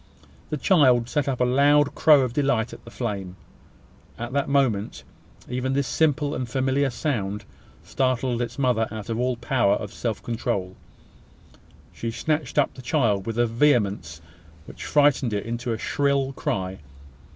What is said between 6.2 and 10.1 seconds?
and familiar sound startled its mother out of all power of